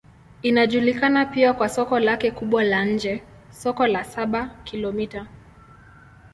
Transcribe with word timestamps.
Inajulikana 0.41 1.25
pia 1.25 1.53
kwa 1.53 1.69
soko 1.69 1.99
lake 1.99 2.31
kubwa 2.31 2.63
la 2.63 2.85
nje, 2.85 3.23
Soko 3.51 3.87
la 3.87 4.03
Saba-Kilomita. 4.03 5.27